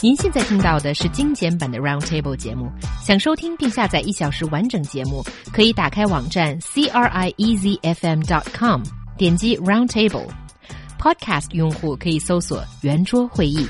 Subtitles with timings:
[0.00, 2.70] 您现在听到的是精简版的 Roundtable 节目。
[3.02, 8.82] 想收听并下载一小时完整节目，可以打开网站 c r i e z f m dot com，
[9.16, 13.66] 点击 Roundtable。Podcast 用户可以搜索圆桌会议。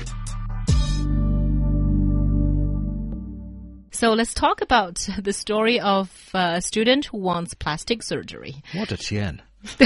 [3.91, 8.55] So let's talk about the story of a student who wants plastic surgery.
[8.73, 9.39] What a tien.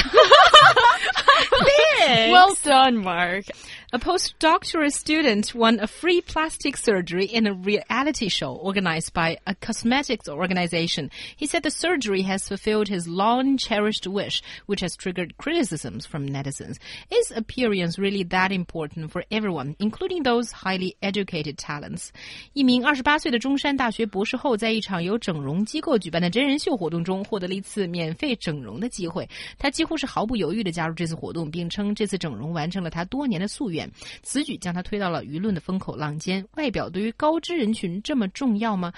[2.32, 3.46] Well done, Mark.
[3.94, 9.56] A postdoctoral student won a free plastic surgery in a reality show organized by a
[9.56, 11.10] cosmetics organization.
[11.36, 16.28] He said the surgery has fulfilled his long cherished wish, which has triggered criticisms from
[16.30, 16.78] netizens.
[17.10, 22.10] Is appearance really that important for everyone, including those highly educated talents?
[22.54, 29.28] 一名二十八岁的中山大学博士后，在一场由整容机构举办的真人秀活动中，获得了一次免费整容的机会。
[29.58, 33.83] 他几乎是毫不犹豫地加入这次活动，并称这次整容完成了他多年的夙愿。
[34.24, 36.46] 此举将他推到了舆论的风口浪尖。
[36.56, 38.94] 外表对于高知人群这么重要吗？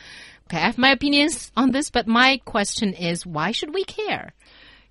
[0.48, 4.34] Okay, I have my opinions on this, but my question is, why should we care?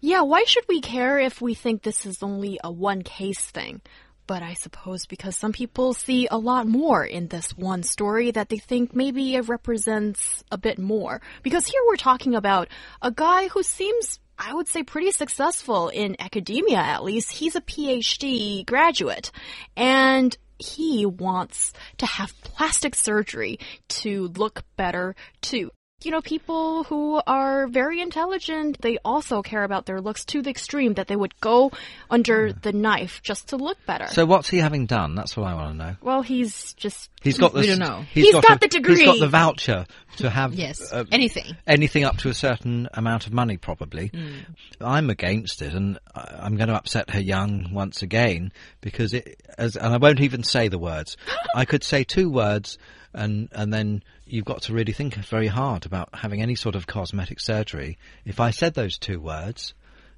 [0.00, 3.80] Yeah, why should we care if we think this is only a one case thing?
[4.26, 8.48] But I suppose because some people see a lot more in this one story that
[8.48, 11.20] they think maybe it represents a bit more.
[11.42, 12.68] Because here we're talking about
[13.02, 17.31] a guy who seems I would say pretty successful in academia at least.
[17.31, 19.31] He's a PhD graduate
[19.75, 25.71] and he wants to have plastic surgery to look better too.
[26.03, 30.49] You know, people who are very intelligent, they also care about their looks to the
[30.49, 31.71] extreme that they would go
[32.11, 34.05] under the knife just to look better.
[34.07, 35.15] So what's he having done?
[35.15, 35.95] That's what I want to know.
[36.01, 37.61] well, he's just He's got the.
[37.61, 38.03] We don't know.
[38.11, 38.97] He's, He's got a- the degree.
[38.97, 39.85] He's got the voucher
[40.17, 40.53] to have.
[40.53, 41.55] Yes, uh, anything.
[41.65, 44.09] anything up to a certain amount of money, probably.
[44.09, 44.35] Hmm.
[44.81, 48.51] I'm against it, and I- I'm going to upset He Yang once again
[48.81, 49.41] because it.
[49.57, 51.15] As, and I won't even say the words.
[51.55, 52.77] I could say two words,
[53.15, 56.85] and and then you've got to really think very hard about having any sort of
[56.87, 57.97] cosmetic surgery.
[58.25, 59.73] If I said those two words,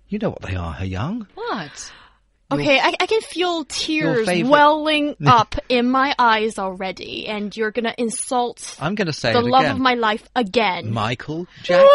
[0.09, 1.27] you know what they are, He Yang.
[1.35, 1.91] What?
[2.49, 7.94] Okay, I, I can feel tears welling up in my eyes already, and you're gonna
[7.97, 9.71] insult I'm going to say the love again.
[9.73, 10.91] of my life again.
[10.94, 11.88] Michael Jackson.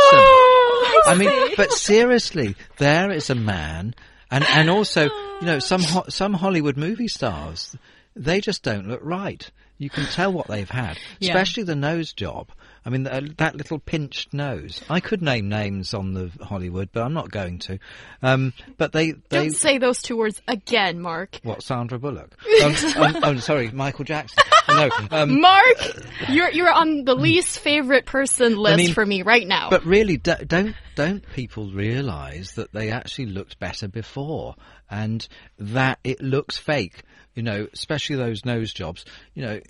[1.06, 3.94] I mean, but seriously, there is a man,
[4.31, 7.75] and and also, you know, some ho- some Hollywood movie stars,
[8.15, 9.50] they just don't look right.
[9.82, 11.31] You can tell what they've had, Yeah.
[11.31, 12.50] especially the nose job.
[12.87, 14.81] I mean, uh, that little pinched nose.
[14.88, 17.81] I could name names on the Hollywood, but I'm not going to.
[18.22, 21.41] Um, but they they Don't say those two words again, Mark.
[21.43, 22.37] what Sandra Bullock?
[22.65, 24.43] um, um, oh, sorry, Michael Jackson.
[24.77, 25.65] No, um, Mark,
[26.28, 29.71] you're you're on the least favorite person list mean, for me right now.
[29.71, 34.55] But really, do, don't don't people realise that they actually looked better before,
[34.91, 35.27] and
[35.59, 37.03] that it looks fake?
[37.34, 39.05] You know, especially those nose jobs.
[39.34, 39.61] You know,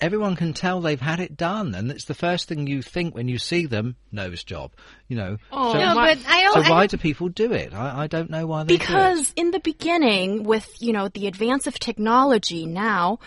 [0.00, 3.28] everyone can tell they've had it done, and it's the first thing you think when
[3.28, 4.72] you see them: nose job.
[5.08, 5.36] You know.
[5.50, 6.70] Oh, so, No, why- but I so don't.
[6.70, 7.72] why do people do it?
[7.72, 8.80] I, I don't know why they do it.
[8.86, 13.20] because in the beginning, with you know the advance of technology now,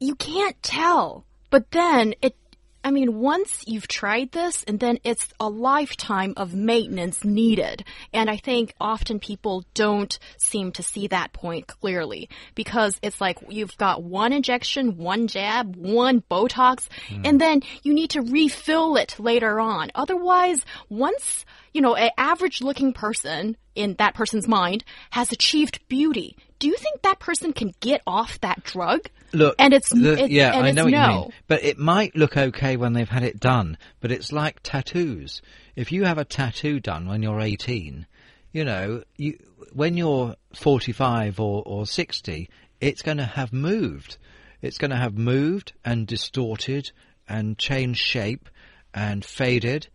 [0.00, 1.24] you can't tell.
[1.50, 2.36] But then it.
[2.84, 7.84] I mean, once you've tried this, and then it's a lifetime of maintenance needed.
[8.14, 13.40] And I think often people don't seem to see that point clearly because it's like
[13.48, 17.22] you've got one injection, one jab, one Botox, hmm.
[17.24, 19.90] and then you need to refill it later on.
[19.96, 21.44] Otherwise, once,
[21.74, 26.76] you know, an average looking person in that person's mind has achieved beauty, do you
[26.76, 29.08] think that person can get off that drug?
[29.32, 31.08] Look, and it's, the- it's yeah, and I know what no.
[31.08, 31.32] you mean.
[31.46, 33.78] But it might look okay when they've had it done.
[34.00, 35.42] But it's like tattoos.
[35.76, 38.06] If you have a tattoo done when you're 18,
[38.52, 39.38] you know, you
[39.72, 42.48] when you're 45 or, or 60,
[42.80, 44.16] it's going to have moved.
[44.62, 46.90] It's going to have moved and distorted
[47.28, 48.48] and changed shape
[48.94, 49.88] and faded.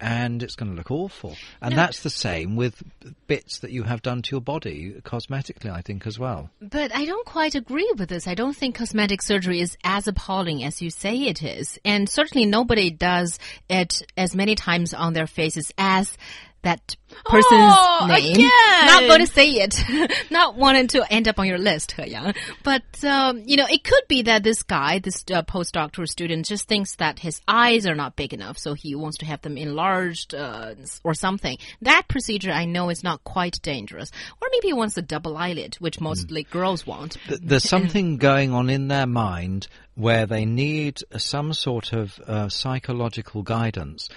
[0.00, 1.36] And it's going to look awful.
[1.60, 2.82] And that's the same with
[3.26, 6.50] bits that you have done to your body, cosmetically, I think, as well.
[6.60, 8.26] But I don't quite agree with this.
[8.26, 11.78] I don't think cosmetic surgery is as appalling as you say it is.
[11.84, 13.38] And certainly nobody does
[13.68, 16.16] it as many times on their faces as
[16.62, 18.34] that person's Oh, name.
[18.34, 18.86] again!
[18.86, 19.82] Not going to say it.
[20.30, 22.34] Not wanting to end up on your list, He Yang.
[22.62, 26.68] But, um, you know, it could be that this guy, this uh, postdoctoral student, just
[26.68, 30.34] thinks that his eyes are not big enough, so he wants to have them enlarged
[30.34, 30.74] uh,
[31.04, 31.58] or something.
[31.82, 34.10] That procedure I know is not quite dangerous.
[34.40, 37.16] Or maybe he wants a double eyelid, which mostly girls want.
[37.28, 42.48] Th- There's something going on in their mind where they need some sort of uh,
[42.48, 44.08] psychological guidance.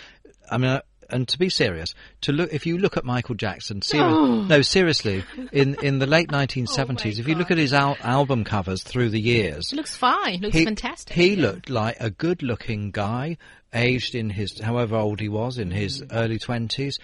[0.49, 0.81] I mean, uh,
[1.13, 4.01] and to be serious, to look if you look at Michael Jackson, seri-
[4.47, 8.83] no, seriously, in in the late 1970s, if you look at his al- album covers
[8.83, 10.41] through the years, He looks fine.
[10.41, 11.15] Looks he, fantastic.
[11.15, 11.41] He Yeah.
[11.47, 13.37] looked like a good-looking guy,
[13.73, 16.07] aged in his however old he was in his Mm.
[16.11, 16.99] early twenties.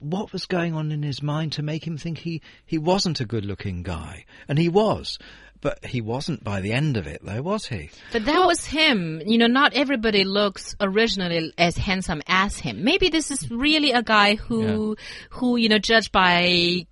[0.00, 3.26] What was going on in his mind to make him think he he wasn't a
[3.26, 4.24] good-looking guy?
[4.48, 5.18] And he was,
[5.62, 7.88] but he wasn't by the end of it, though, was he?
[8.12, 9.22] But that was him.
[9.24, 12.84] You know, not everybody looks originally as handsome as him.
[12.84, 14.96] Maybe this is really a guy who,
[15.30, 16.86] who, you know, judged by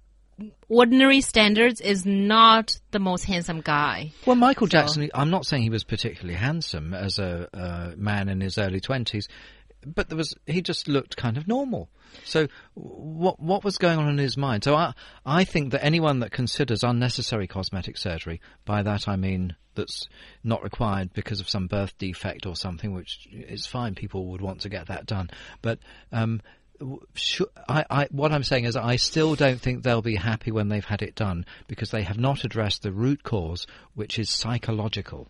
[0.68, 4.12] ordinary standards is not the most handsome guy.
[4.24, 8.40] Well, Michael Jackson, I'm not saying he was particularly handsome as a uh, man in
[8.40, 9.26] his early 20s,
[9.84, 11.88] but there was he just looked kind of normal.
[12.24, 14.64] So what what was going on in his mind?
[14.64, 14.94] So I
[15.24, 20.08] I think that anyone that considers unnecessary cosmetic surgery, by that I mean that's
[20.42, 23.94] not required because of some birth defect or something, which is fine.
[23.94, 25.30] People would want to get that done,
[25.62, 25.78] but
[26.12, 26.40] um,
[27.68, 30.84] I, I, what I'm saying is, I still don't think they'll be happy when they've
[30.84, 35.28] had it done because they have not addressed the root cause, which is psychological.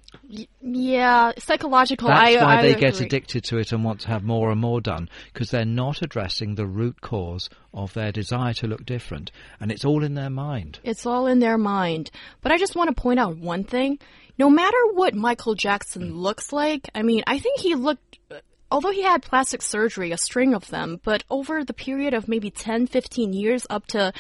[0.62, 2.08] Yeah, psychological.
[2.08, 3.06] That's I, why they get agree.
[3.06, 6.55] addicted to it and want to have more and more done because they're not addressing
[6.55, 10.79] the root cause of their desire to look different, and it's all in their mind.
[10.85, 12.11] It's all in their mind.
[12.43, 13.99] But I just want to point out one thing.
[14.38, 18.19] No matter what Michael Jackson looks like, I mean, I think he looked,
[18.70, 22.50] although he had plastic surgery, a string of them, but over the period of maybe
[22.50, 24.12] 10, 15 years up to,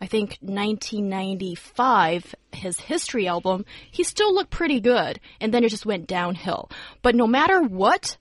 [0.00, 5.20] I think, 1995, his history album, he still looked pretty good.
[5.40, 6.70] And then it just went downhill.
[7.02, 8.16] But no matter what,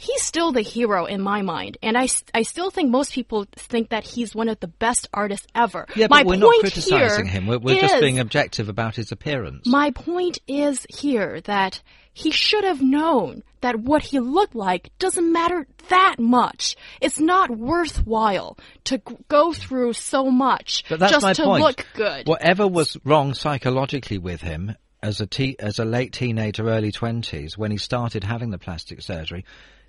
[0.00, 1.76] he's still the hero in my mind.
[1.82, 5.48] And I, I still think most people think that he's one of the best artists
[5.56, 5.86] ever.
[5.96, 7.48] Yeah, my but we're not here him.
[7.48, 9.66] We're, we're just being objective about his appearance.
[9.66, 15.32] My point is here that he should have known that what he looked like doesn't
[15.32, 16.76] matter that much.
[17.00, 21.64] It's not worthwhile to go through so much But that's just my to point.
[21.64, 22.28] look good.
[22.28, 27.58] Whatever was wrong psychologically with him as a te- as a late teenager, early twenties,
[27.58, 29.44] when he started having the plastic surgery,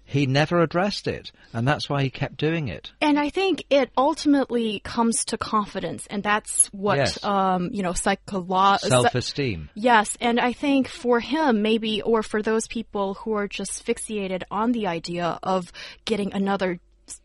[0.10, 2.92] he never addressed it, and that's why he kept doing it.
[3.00, 7.24] And I think it ultimately comes to confidence, and that's what Yes.
[7.24, 9.70] um, you know, psycholo- Self-esteem.
[9.76, 14.42] Yes, and I think for him, maybe, or for those people who are just fixated
[14.50, 15.72] on the idea of
[16.06, 16.80] getting another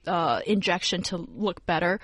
[0.07, 2.01] uh, injection to look better,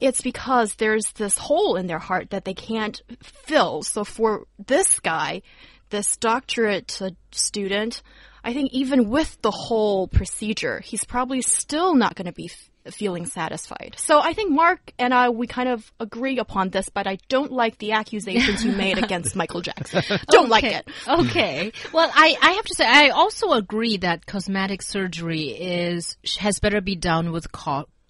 [0.00, 3.82] it's because there's this hole in their heart that they can't fill.
[3.84, 5.42] So for this guy,
[5.90, 7.00] this doctorate
[7.30, 8.02] student,
[8.44, 12.50] I think even with the whole procedure, he's probably still not going to be
[12.86, 13.94] f- feeling satisfied.
[13.96, 17.52] So I think Mark and I, we kind of agree upon this, but I don't
[17.52, 20.02] like the accusations you made against Michael Jackson.
[20.28, 20.88] Don't like it.
[21.06, 21.72] Okay.
[21.92, 26.80] Well, I, I have to say, I also agree that cosmetic surgery is has better
[26.80, 27.52] be done with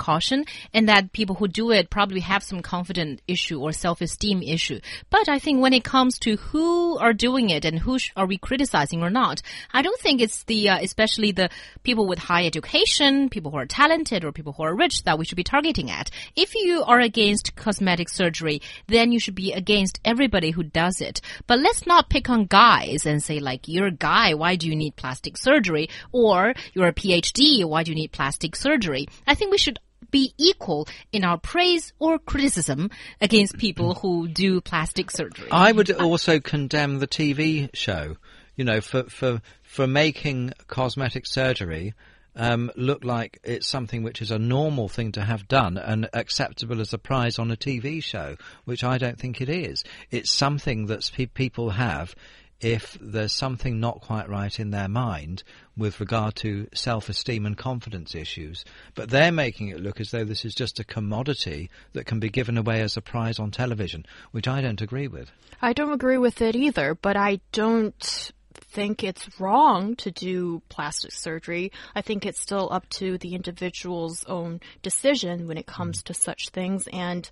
[0.09, 0.45] caution,
[0.75, 4.81] and that people who do it probably have some confidence issue or self-esteem issue.
[5.15, 8.39] But I think when it comes to who are doing it and who are we
[8.49, 11.51] criticizing or not, I don't think it's the uh, especially the
[11.83, 15.25] people with high education, people who are talented, or people who are rich that we
[15.25, 16.11] should be targeting at.
[16.37, 21.21] If you are against cosmetic surgery, then you should be against everybody who does it.
[21.47, 24.77] But let's not pick on guys and say like, you're a guy, why do you
[24.77, 25.89] need plastic surgery?
[26.11, 29.07] Or you're a PhD, why do you need plastic surgery?
[29.27, 29.79] I think we should
[30.11, 32.91] be equal in our praise or criticism
[33.21, 35.49] against people who do plastic surgery.
[35.51, 38.17] I would also condemn the TV show,
[38.57, 41.95] you know, for for for making cosmetic surgery
[42.35, 46.81] um, look like it's something which is a normal thing to have done and acceptable
[46.81, 49.85] as a prize on a TV show, which I don't think it is.
[50.11, 52.15] It's something that pe- people have
[52.63, 55.43] if there's something not quite right in their mind
[55.77, 58.65] with regard to self-esteem and confidence issues.
[58.95, 62.31] But they're making it look as though this is just a commodity that can be
[62.31, 65.31] given away as a prize on television, which I don't agree with.
[65.61, 71.13] I don't agree with it either, but I don't think it's wrong to do plastic
[71.13, 71.73] surgery.
[71.95, 76.07] I think it's still up to the individual's own decision when it comes hmm.
[76.07, 77.29] to such things and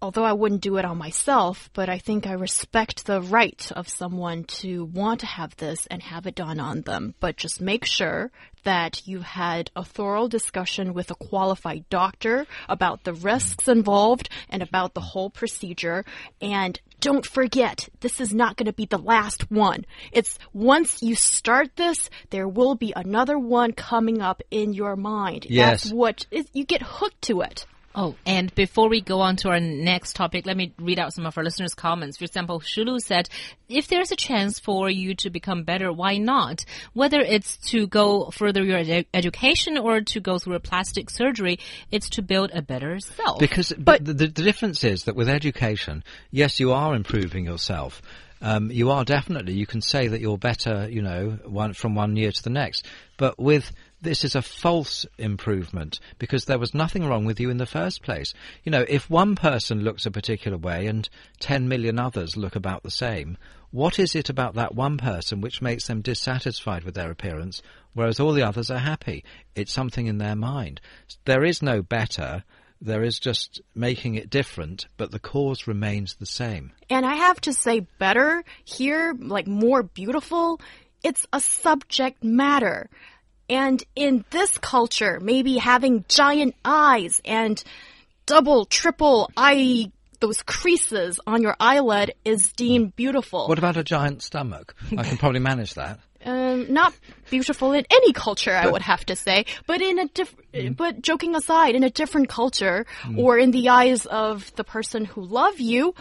[0.00, 3.88] although I wouldn't do it on myself, but I think I respect the right of
[3.88, 7.14] someone to want to have this and have it done on them.
[7.20, 8.30] But just make sure
[8.64, 14.62] that you had a thorough discussion with a qualified doctor about the risks involved and
[14.62, 16.04] about the whole procedure.
[16.40, 19.86] And don't forget, this is not going to be the last one.
[20.12, 25.46] It's once you start this, there will be another one coming up in your mind.
[25.48, 25.84] Yes.
[25.84, 27.66] That's what you get hooked to it.
[27.98, 31.24] Oh, and before we go on to our next topic, let me read out some
[31.24, 32.18] of our listeners' comments.
[32.18, 33.30] For example, Shulu said,
[33.70, 36.66] if there's a chance for you to become better, why not?
[36.92, 41.58] Whether it's to go further your edu education or to go through a plastic surgery,
[41.90, 43.38] it's to build a better self.
[43.38, 48.02] Because but the, the difference is that with education, yes, you are improving yourself.
[48.42, 49.54] Um, you are definitely.
[49.54, 52.84] You can say that you're better, you know, one from one year to the next.
[53.16, 57.56] But with this is a false improvement because there was nothing wrong with you in
[57.56, 58.34] the first place.
[58.62, 61.08] You know, if one person looks a particular way and
[61.40, 63.38] 10 million others look about the same,
[63.70, 67.62] what is it about that one person which makes them dissatisfied with their appearance,
[67.94, 69.24] whereas all the others are happy?
[69.54, 70.80] It's something in their mind.
[71.24, 72.44] There is no better.
[72.80, 76.72] There is just making it different, but the cause remains the same.
[76.90, 80.60] And I have to say, better here, like more beautiful,
[81.02, 82.90] it's a subject matter.
[83.48, 87.62] And in this culture, maybe having giant eyes and
[88.26, 93.46] double, triple eye, those creases on your eyelid is deemed beautiful.
[93.46, 94.74] What about a giant stomach?
[94.96, 96.00] I can probably manage that.
[96.24, 96.92] Um, not
[97.30, 99.46] beautiful in any culture, I would have to say.
[99.68, 100.76] But in a diff- mm.
[100.76, 103.18] but joking aside, in a different culture mm.
[103.18, 105.94] or in the eyes of the person who love you,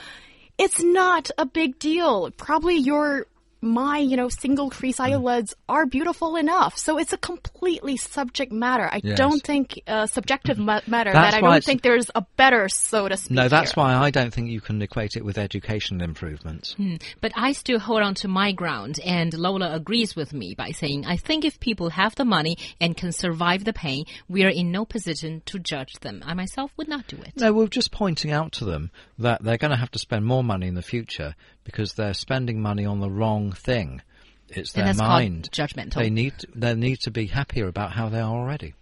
[0.58, 2.32] it's not a big deal.
[2.32, 3.28] Probably your
[3.66, 6.78] my, you know, single crease eyelids are beautiful enough.
[6.78, 8.88] So it's a completely subject matter.
[8.92, 9.18] I yes.
[9.18, 11.12] don't think uh, subjective ma matter.
[11.12, 13.32] That's that I don't think there's a better, so to speak.
[13.32, 13.84] No, that's here.
[13.84, 16.74] why I don't think you can equate it with educational improvements.
[16.74, 16.96] Hmm.
[17.22, 21.06] But I still hold on to my ground, and Lola agrees with me by saying,
[21.06, 24.72] I think if people have the money and can survive the pain, we are in
[24.72, 26.24] no position to judge them.
[26.26, 27.34] I myself would not do it.
[27.38, 30.44] No, we're just pointing out to them that they're going to have to spend more
[30.44, 34.02] money in the future because they're spending money on the wrong thing.
[34.48, 35.50] It's their mind.
[35.52, 35.96] judgmental.
[35.96, 38.74] They need they need to be happier about how they are already.